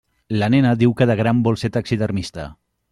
La 0.43 0.47
nena 0.53 0.71
diu 0.79 0.95
que 1.01 1.09
de 1.13 1.17
gran 1.21 1.45
vol 1.49 1.63
ser 1.65 1.73
taxidermista. 1.79 2.53